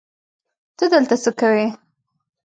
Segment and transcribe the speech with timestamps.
[0.77, 1.67] ته دلته څه کوې؟